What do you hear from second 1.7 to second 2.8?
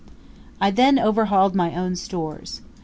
own stores.